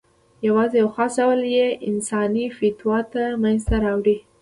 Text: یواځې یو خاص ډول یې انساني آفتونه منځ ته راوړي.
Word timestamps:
یواځې 0.47 0.75
یو 0.81 0.89
خاص 0.95 1.13
ډول 1.19 1.41
یې 1.55 1.67
انساني 1.89 2.43
آفتونه 2.51 3.27
منځ 3.43 3.61
ته 3.69 3.75
راوړي. 3.85 4.17